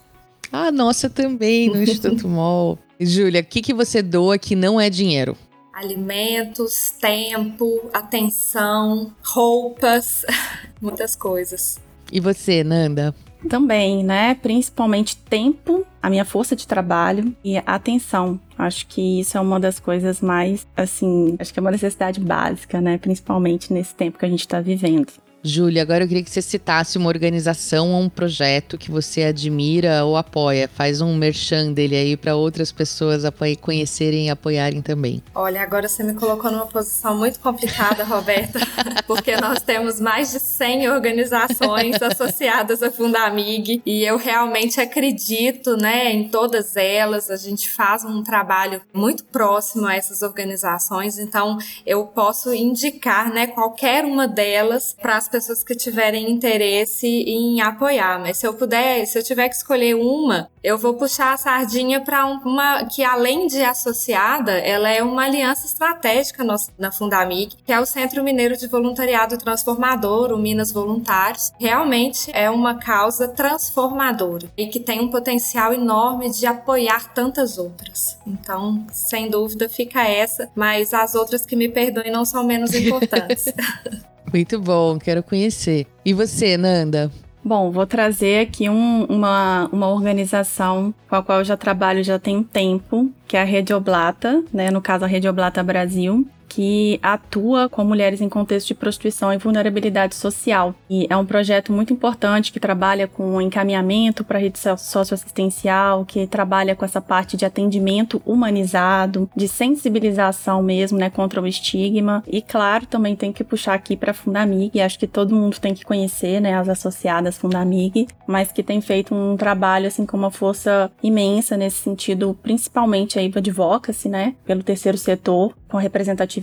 [0.52, 2.78] Ah, nossa, também, no Instituto MOL.
[3.00, 5.36] Júlia, o que, que você doa que não é dinheiro?
[5.74, 10.24] Alimentos, tempo, atenção, roupas,
[10.80, 11.80] muitas coisas.
[12.12, 13.14] E você, Nanda?
[13.50, 14.36] Também, né?
[14.36, 18.40] Principalmente tempo, a minha força de trabalho e atenção.
[18.58, 22.80] Acho que isso é uma das coisas mais, assim, acho que é uma necessidade básica,
[22.80, 22.98] né?
[22.98, 25.12] Principalmente nesse tempo que a gente está vivendo.
[25.46, 30.06] Júlia, agora eu queria que você citasse uma organização ou um projeto que você admira
[30.06, 30.70] ou apoia.
[30.74, 33.24] Faz um merchan dele aí para outras pessoas
[33.60, 35.22] conhecerem e apoiarem também.
[35.36, 38.60] Olha, agora você me colocou numa posição muito complicada, Roberta,
[39.06, 46.14] porque nós temos mais de 100 organizações associadas à Fundamig e eu realmente acredito, né,
[46.14, 47.30] em todas elas.
[47.30, 53.48] A gente faz um trabalho muito próximo a essas organizações, então eu posso indicar, né,
[53.48, 58.20] qualquer uma delas para as pessoas que tiverem interesse em apoiar.
[58.20, 62.00] Mas se eu puder, se eu tiver que escolher uma, eu vou puxar a sardinha
[62.02, 66.46] para uma que, além de associada, ela é uma aliança estratégica
[66.78, 71.52] na Fundamig, que é o Centro Mineiro de Voluntariado Transformador, o Minas Voluntários.
[71.60, 78.20] Realmente é uma causa transformadora e que tem um potencial enorme de apoiar tantas outras.
[78.28, 83.46] Então, sem dúvida, fica essa, mas as outras que me perdoem não são menos importantes.
[84.34, 85.86] Muito bom, quero conhecer.
[86.04, 87.12] E você, Nanda?
[87.46, 92.18] Bom, vou trazer aqui um, uma, uma organização com a qual eu já trabalho já
[92.18, 94.72] tem tempo, que é a Rede Oblata, né?
[94.72, 99.38] No caso, a Rede Oblata Brasil, que atua com mulheres em contexto de prostituição e
[99.38, 100.76] vulnerabilidade social.
[100.88, 106.28] E é um projeto muito importante que trabalha com encaminhamento para a rede socioassistencial, que
[106.28, 112.24] trabalha com essa parte de atendimento humanizado, de sensibilização mesmo, né, contra o estigma.
[112.28, 115.74] E claro, também tem que puxar aqui para a Fundamig, acho que todo mundo tem
[115.74, 120.30] que conhecer, né, as associadas Fundamig, mas que tem feito um trabalho assim com uma
[120.30, 126.43] força imensa nesse sentido, principalmente aí do advocacy, né, pelo terceiro setor, com representatividade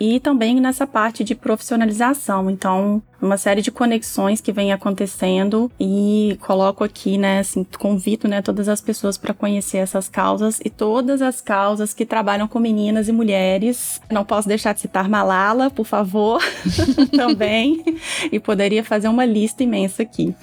[0.00, 2.50] e também nessa parte de profissionalização.
[2.50, 8.42] Então, uma série de conexões que vem acontecendo e coloco aqui, né, assim, convido, né,
[8.42, 13.08] todas as pessoas para conhecer essas causas e todas as causas que trabalham com meninas
[13.08, 14.00] e mulheres.
[14.10, 16.42] Não posso deixar de citar Malala, por favor,
[17.16, 17.82] também,
[18.30, 20.34] e poderia fazer uma lista imensa aqui.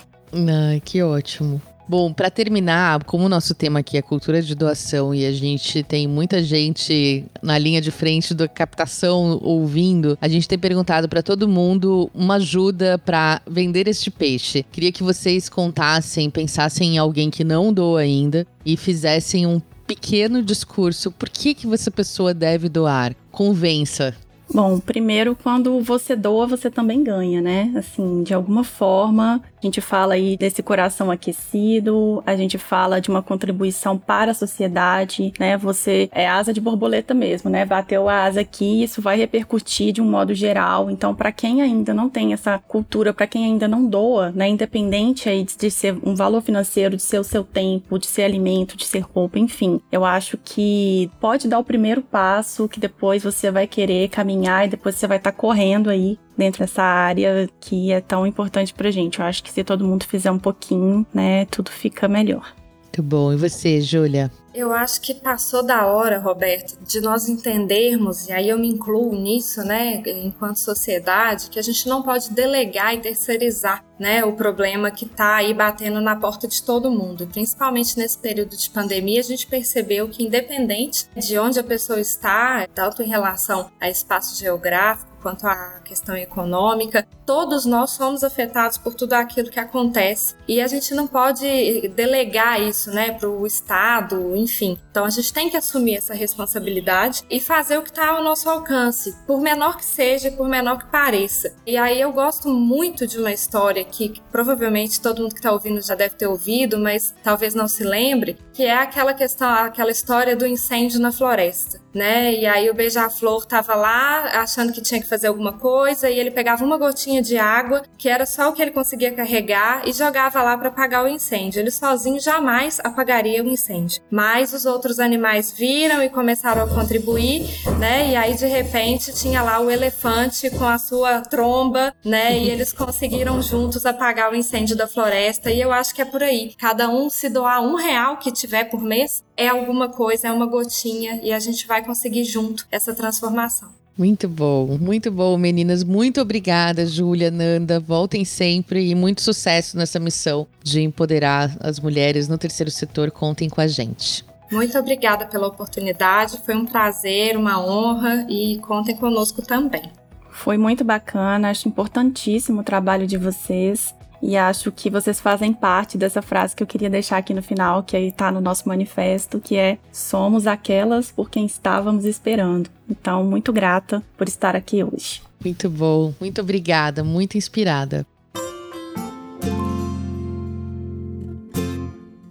[0.83, 1.61] Que ótimo.
[1.87, 5.83] Bom, para terminar, como o nosso tema aqui é cultura de doação e a gente
[5.83, 11.21] tem muita gente na linha de frente da captação ouvindo, a gente tem perguntado para
[11.21, 14.65] todo mundo uma ajuda para vender este peixe.
[14.71, 20.41] Queria que vocês contassem, pensassem em alguém que não doa ainda e fizessem um pequeno
[20.41, 21.11] discurso.
[21.11, 23.13] Por que que essa pessoa deve doar?
[23.31, 24.15] Convença.
[24.53, 27.71] Bom, primeiro, quando você doa, você também ganha, né?
[27.75, 33.09] Assim, de alguma forma, A gente fala aí desse coração aquecido, a gente fala de
[33.09, 35.55] uma contribuição para a sociedade, né?
[35.55, 37.63] Você é asa de borboleta mesmo, né?
[37.63, 40.89] Bateu a asa aqui, isso vai repercutir de um modo geral.
[40.89, 44.49] Então, para quem ainda não tem essa cultura, para quem ainda não doa, né?
[44.49, 48.75] Independente aí de ser um valor financeiro, de ser o seu tempo, de ser alimento,
[48.75, 49.79] de ser roupa, enfim.
[49.91, 54.69] Eu acho que pode dar o primeiro passo, que depois você vai querer caminhar e
[54.69, 58.91] depois você vai estar tá correndo aí dentro dessa área que é tão importante pra
[58.91, 59.19] gente.
[59.19, 62.53] Eu acho que se todo mundo fizer um pouquinho, né, tudo fica melhor.
[62.83, 63.31] Muito bom.
[63.31, 64.29] E você, Júlia?
[64.53, 69.15] Eu acho que passou da hora, Roberto, de nós entendermos, e aí eu me incluo
[69.15, 74.89] nisso, né, enquanto sociedade, que a gente não pode delegar e terceirizar, né, o problema
[74.89, 77.27] que está aí batendo na porta de todo mundo.
[77.27, 82.67] Principalmente nesse período de pandemia, a gente percebeu que independente de onde a pessoa está,
[82.73, 88.93] tanto em relação a espaço geográfico, quanto à questão econômica, todos nós somos afetados por
[88.93, 94.35] tudo aquilo que acontece e a gente não pode delegar isso, né, para o Estado,
[94.35, 94.77] enfim.
[94.91, 98.49] Então a gente tem que assumir essa responsabilidade e fazer o que está ao nosso
[98.49, 101.55] alcance, por menor que seja, por menor que pareça.
[101.65, 105.51] E aí eu gosto muito de uma história que, que provavelmente todo mundo que está
[105.51, 109.91] ouvindo já deve ter ouvido, mas talvez não se lembre, que é aquela questão, aquela
[109.91, 112.33] história do incêndio na floresta, né?
[112.33, 116.31] E aí o beija-flor estava lá achando que tinha que fazer alguma coisa e ele
[116.31, 120.41] pegava uma gotinha de água, que era só o que ele conseguia carregar, e jogava
[120.41, 121.59] lá para apagar o incêndio.
[121.59, 124.01] Ele sozinho jamais apagaria o incêndio.
[124.09, 128.09] Mas os outros animais viram e começaram a contribuir, né?
[128.09, 132.37] E aí de repente tinha lá o elefante com a sua tromba, né?
[132.37, 135.51] E eles conseguiram juntos apagar o incêndio da floresta.
[135.51, 136.53] E eu acho que é por aí.
[136.57, 140.45] Cada um se doar um real que tiver por mês é alguma coisa, é uma
[140.45, 143.69] gotinha e a gente vai conseguir junto essa transformação.
[143.97, 145.83] Muito bom, muito bom, meninas.
[145.83, 147.79] Muito obrigada, Júlia, Nanda.
[147.79, 153.11] Voltem sempre e muito sucesso nessa missão de empoderar as mulheres no terceiro setor.
[153.11, 154.25] Contem com a gente.
[154.51, 156.41] Muito obrigada pela oportunidade.
[156.45, 159.83] Foi um prazer, uma honra e contem conosco também.
[160.29, 163.93] Foi muito bacana, acho importantíssimo o trabalho de vocês.
[164.21, 167.83] E acho que vocês fazem parte dessa frase que eu queria deixar aqui no final,
[167.83, 172.69] que aí está no nosso manifesto, que é somos aquelas por quem estávamos esperando.
[172.89, 175.21] Então, muito grata por estar aqui hoje.
[175.43, 178.05] Muito bom, muito obrigada, muito inspirada.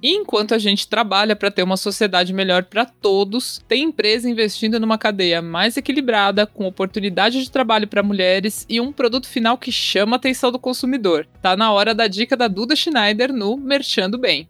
[0.03, 4.81] E enquanto a gente trabalha para ter uma sociedade melhor para todos, tem empresa investindo
[4.81, 9.71] numa cadeia mais equilibrada, com oportunidade de trabalho para mulheres e um produto final que
[9.71, 11.27] chama a atenção do consumidor.
[11.43, 14.49] Tá na hora da dica da Duda Schneider no Merchando Bem.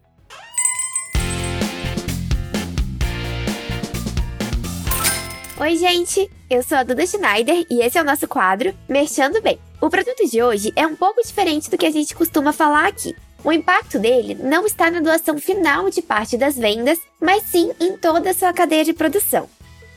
[5.58, 6.30] Oi, gente!
[6.48, 9.58] Eu sou a Duda Schneider e esse é o nosso quadro Merchando Bem.
[9.80, 13.16] O produto de hoje é um pouco diferente do que a gente costuma falar aqui.
[13.42, 17.96] O impacto dele não está na doação final de parte das vendas, mas sim em
[17.96, 19.48] toda a sua cadeia de produção.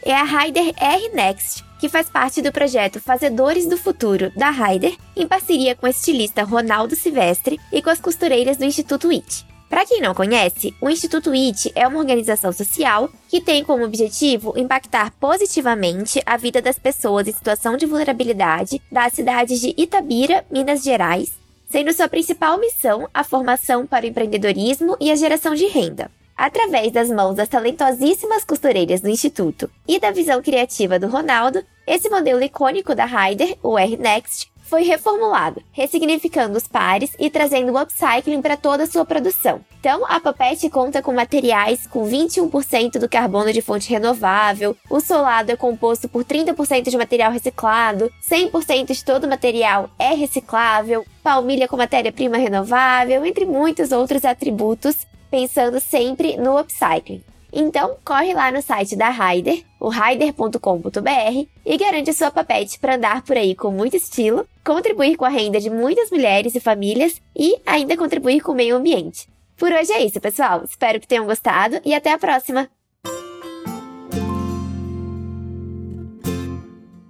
[0.02, 4.96] É a Ryder R Next, que faz parte do projeto Fazedores do Futuro da Ryder,
[5.16, 9.46] em parceria com o estilista Ronaldo Silvestre e com as costureiras do Instituto IT.
[9.70, 14.54] Para quem não conhece, o Instituto IT é uma organização social que tem como objetivo
[14.56, 20.84] impactar positivamente a vida das pessoas em situação de vulnerabilidade das cidades de Itabira, Minas
[20.84, 21.43] Gerais,
[21.74, 26.12] sendo sua principal missão a formação para o empreendedorismo e a geração de renda.
[26.38, 32.12] Através das mãos das talentosíssimas costureiras do Instituto e da visão criativa do Ronaldo, esse
[32.12, 38.42] modelo icônico da Ryder, o R-Next, foi reformulado, ressignificando os pares e trazendo o upcycling
[38.42, 39.62] para toda a sua produção.
[39.80, 45.52] Então, a Papete conta com materiais com 21% do carbono de fonte renovável, o solado
[45.52, 51.68] é composto por 30% de material reciclado, 100% de todo o material é reciclável, palmilha
[51.68, 57.24] com matéria-prima renovável, entre muitos outros atributos, pensando sempre no upcycling.
[57.56, 63.22] Então, corre lá no site da Ryder, o ryder.com.br, e garante sua papete para andar
[63.22, 67.56] por aí com muito estilo, contribuir com a renda de muitas mulheres e famílias e
[67.64, 69.30] ainda contribuir com o meio ambiente.
[69.56, 70.64] Por hoje é isso, pessoal.
[70.64, 72.68] Espero que tenham gostado e até a próxima!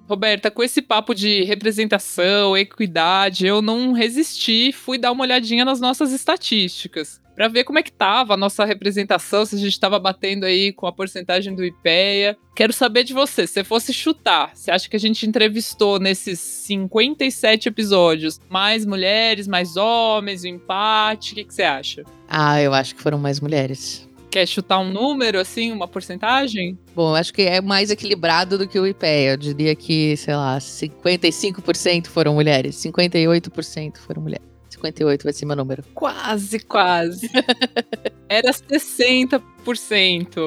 [0.09, 5.79] Roberta, com esse papo de representação, equidade, eu não resisti, fui dar uma olhadinha nas
[5.79, 9.99] nossas estatísticas para ver como é que tava a nossa representação, se a gente estava
[9.99, 12.37] batendo aí com a porcentagem do IPEA.
[12.55, 16.39] Quero saber de você, se você fosse chutar, você acha que a gente entrevistou nesses
[16.39, 21.33] 57 episódios mais mulheres, mais homens, o empate?
[21.33, 22.03] O que, que você acha?
[22.27, 24.07] Ah, eu acho que foram mais mulheres.
[24.29, 26.77] Quer chutar um número, assim, uma porcentagem?
[26.95, 29.33] Bom, eu acho que é mais equilibrado do que o IPEA.
[29.33, 34.52] Eu diria que, sei lá, 55% foram mulheres, 58% foram mulheres.
[34.73, 35.83] 58 vai ser meu número.
[35.93, 37.29] Quase, quase.
[38.29, 39.41] Era 60%.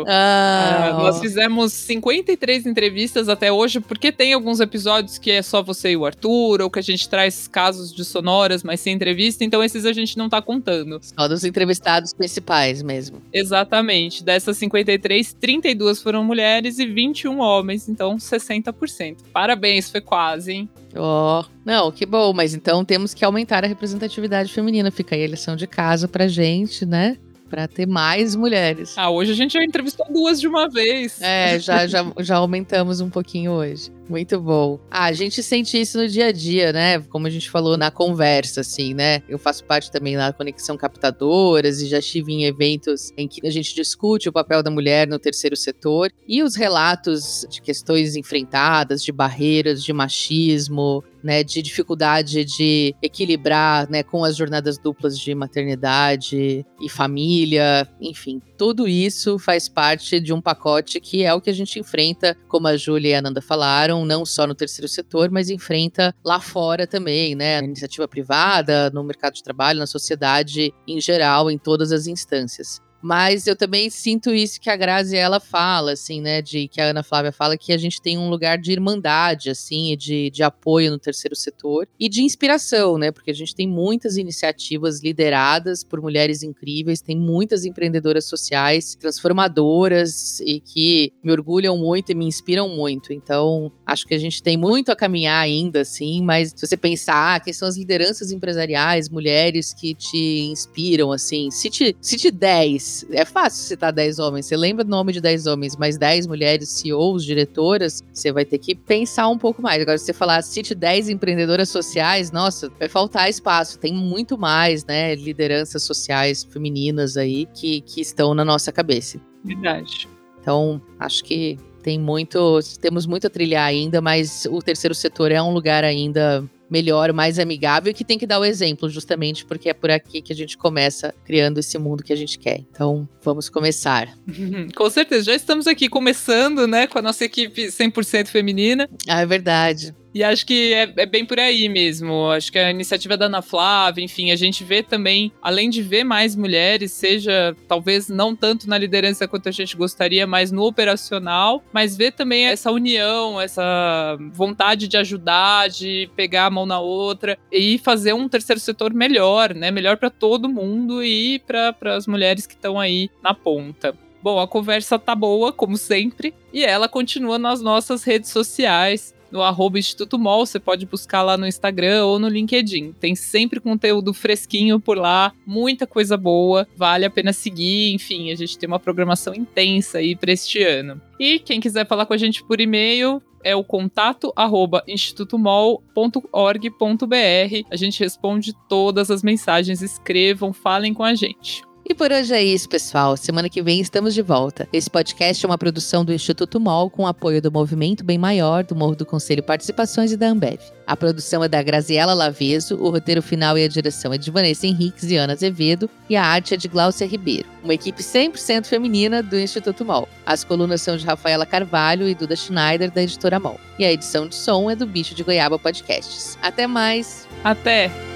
[0.07, 5.62] Ah, Ah, nós fizemos 53 entrevistas até hoje, porque tem alguns episódios que é só
[5.62, 9.43] você e o Arthur, ou que a gente traz casos de sonoras, mas sem entrevista,
[9.43, 11.01] então esses a gente não tá contando.
[11.03, 13.22] Só dos entrevistados principais mesmo.
[13.33, 14.22] Exatamente.
[14.22, 19.16] Dessas 53, 32 foram mulheres e 21 homens, então 60%.
[19.33, 20.68] Parabéns, foi quase, hein?
[20.95, 24.91] Ó, não, que bom, mas então temos que aumentar a representatividade feminina.
[24.91, 27.16] Fica aí a lição de casa pra gente, né?
[27.49, 28.97] Pra ter mais mulheres.
[28.99, 31.20] Ah, hoje a gente já entrevistou duas de uma vez.
[31.22, 33.90] É, já, já, já aumentamos um pouquinho hoje.
[34.09, 34.78] Muito bom.
[34.90, 37.00] Ah, a gente sente isso no dia a dia, né?
[37.00, 39.22] Como a gente falou na conversa, assim, né?
[39.28, 43.50] Eu faço parte também da Conexão Captadoras e já estive em eventos em que a
[43.50, 49.02] gente discute o papel da mulher no terceiro setor e os relatos de questões enfrentadas,
[49.02, 55.34] de barreiras, de machismo, né, de dificuldade de equilibrar, né, com as jornadas duplas de
[55.34, 61.50] maternidade e família, enfim, tudo isso faz parte de um pacote que é o que
[61.50, 65.30] a gente enfrenta, como a Júlia e a Ananda falaram, não só no terceiro setor,
[65.30, 70.72] mas enfrenta lá fora também, né, na iniciativa privada, no mercado de trabalho, na sociedade
[70.86, 72.80] em geral, em todas as instâncias.
[73.07, 76.42] Mas eu também sinto isso que a Grazi ela fala, assim, né?
[76.42, 79.92] De que a Ana Flávia fala que a gente tem um lugar de irmandade, assim,
[79.92, 83.12] e de, de apoio no terceiro setor e de inspiração, né?
[83.12, 90.40] Porque a gente tem muitas iniciativas lideradas por mulheres incríveis, tem muitas empreendedoras sociais transformadoras
[90.40, 93.12] e que me orgulham muito e me inspiram muito.
[93.12, 97.36] Então, acho que a gente tem muito a caminhar ainda, assim, mas se você pensar,
[97.36, 102.95] ah, quem são as lideranças empresariais, mulheres que te inspiram, assim, cite, cite 10.
[103.11, 104.47] É fácil citar 10 homens.
[104.47, 108.59] Você lembra o nome de 10 homens, mas 10 mulheres CEOs, diretoras, você vai ter
[108.59, 109.82] que pensar um pouco mais.
[109.82, 113.78] Agora, se você falar cite 10 empreendedoras sociais, nossa, vai faltar espaço.
[113.78, 119.20] Tem muito mais, né, lideranças sociais femininas aí que, que estão na nossa cabeça.
[119.44, 120.09] Verdade.
[120.40, 125.40] Então, acho que tem muito, temos muito a trilhar ainda, mas o terceiro setor é
[125.40, 129.68] um lugar ainda melhor, mais amigável e que tem que dar o exemplo, justamente porque
[129.68, 132.60] é por aqui que a gente começa criando esse mundo que a gente quer.
[132.70, 134.08] Então, vamos começar.
[134.74, 138.88] Com certeza, já estamos aqui começando, né, com a nossa equipe 100% feminina.
[139.08, 139.94] Ah, é verdade.
[140.16, 142.30] E acho que é, é, bem por aí mesmo.
[142.30, 146.04] Acho que a iniciativa da Ana Flávia, enfim, a gente vê também, além de ver
[146.04, 151.62] mais mulheres, seja talvez não tanto na liderança quanto a gente gostaria, mas no operacional,
[151.70, 157.38] mas ver também essa união, essa vontade de ajudar, de pegar a mão na outra
[157.52, 159.70] e fazer um terceiro setor melhor, né?
[159.70, 163.94] Melhor para todo mundo e para as mulheres que estão aí na ponta.
[164.22, 169.43] Bom, a conversa tá boa, como sempre, e ela continua nas nossas redes sociais no
[169.43, 172.93] arroba Instituto Mol, você pode buscar lá no Instagram ou no LinkedIn.
[172.93, 178.35] Tem sempre conteúdo fresquinho por lá, muita coisa boa, vale a pena seguir, enfim, a
[178.35, 181.01] gente tem uma programação intensa aí para este ano.
[181.18, 187.66] E quem quiser falar com a gente por e-mail, é o contato arroba institutomol.org.br.
[187.70, 191.62] A gente responde todas as mensagens, escrevam, falem com a gente.
[191.89, 193.16] E por hoje é isso, pessoal.
[193.16, 194.68] Semana que vem estamos de volta.
[194.72, 198.74] Esse podcast é uma produção do Instituto MOL com apoio do Movimento Bem Maior, do
[198.74, 200.59] Morro do Conselho Participações e da Ambev.
[200.84, 204.66] A produção é da Graziela Laveso, o roteiro final e a direção é de Vanessa
[204.66, 207.47] Henriques e Ana Azevedo e a arte é de Glaucia Ribeiro.
[207.62, 210.09] Uma equipe 100% feminina do Instituto MOL.
[210.24, 213.61] As colunas são de Rafaela Carvalho e Duda Schneider, da editora MOL.
[213.78, 216.37] E a edição de som é do Bicho de Goiaba Podcasts.
[216.43, 217.28] Até mais!
[217.45, 218.15] Até!